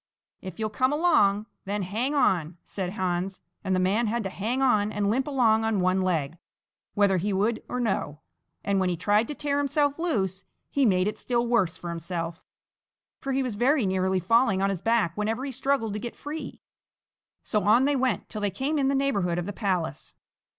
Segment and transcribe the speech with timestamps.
[0.41, 4.59] "If you'll come along, then hang on!" said Hans, and the man had to hang
[4.59, 6.39] on and limp along on one leg,
[6.95, 8.21] whether he would or no;
[8.63, 12.41] and when he tried to tear himself loose, he made it still worse for himself,
[13.19, 16.63] for he was very nearly falling on his back whenever he struggled to get free.
[17.43, 20.15] So on they went till they came in the neighborhood of the palace.